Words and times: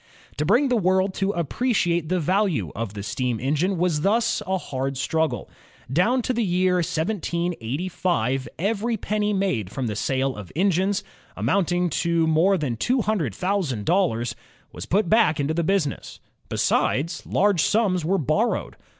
To 0.37 0.45
bring 0.47 0.69
the 0.69 0.75
world 0.75 1.13
to 1.13 1.29
appreciate 1.33 2.09
the 2.09 2.19
value 2.19 2.71
of 2.75 2.95
the 2.95 3.03
steam 3.03 3.39
engine 3.39 3.77
was 3.77 4.01
thus 4.01 4.41
a 4.47 4.57
hard 4.57 4.97
struggle. 4.97 5.47
Down 5.93 6.23
to 6.23 6.33
the 6.33 6.43
year 6.43 6.77
1785 6.77 8.47
every 8.57 8.97
penny 8.97 9.31
made 9.31 9.69
from 9.71 9.85
the 9.85 9.95
sale 9.95 10.35
of 10.35 10.51
engines, 10.55 11.03
amounting 11.37 11.91
to 12.01 12.25
more 12.25 12.57
than 12.57 12.77
two 12.77 13.01
himdred 13.01 13.35
thousand 13.35 13.85
dollars, 13.85 14.35
was 14.71 14.87
put 14.87 15.07
back 15.07 15.39
into 15.39 15.53
the 15.53 15.63
business. 15.63 16.19
Besides, 16.49 17.23
large 17.27 17.61
sums 17.61 18.03
were 18.03 18.17
borrowed. 18.17 18.77